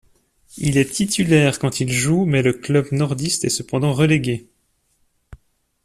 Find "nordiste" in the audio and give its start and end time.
2.91-3.45